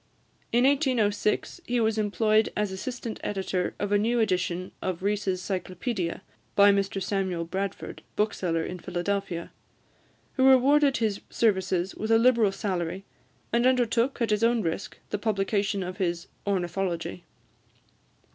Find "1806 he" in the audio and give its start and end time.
0.63-1.79